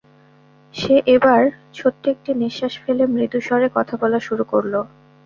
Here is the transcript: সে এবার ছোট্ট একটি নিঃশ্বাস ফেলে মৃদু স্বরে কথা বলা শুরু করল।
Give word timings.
সে 0.73 0.95
এবার 1.15 1.41
ছোট্ট 1.73 2.03
একটি 2.07 2.31
নিঃশ্বাস 2.41 2.73
ফেলে 2.83 3.03
মৃদু 3.13 3.39
স্বরে 3.41 3.67
কথা 3.77 3.95
বলা 4.01 4.19
শুরু 4.27 4.43
করল। 4.51 4.73